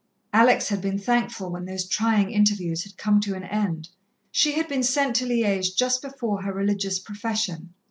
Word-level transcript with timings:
Alex 0.33 0.69
had 0.69 0.81
been 0.81 0.97
thankful 0.97 1.51
when 1.51 1.65
those 1.65 1.85
trying 1.87 2.31
interviews 2.31 2.81
had 2.85 2.97
come 2.97 3.19
to 3.19 3.35
an 3.35 3.43
end 3.43 3.87
she 4.31 4.53
had 4.53 4.67
been 4.67 4.81
sent 4.81 5.15
to 5.15 5.25
Liège 5.27 5.75
just 5.75 6.01
before 6.01 6.41
her 6.41 6.51
religious 6.51 6.97
profession. 6.97 7.71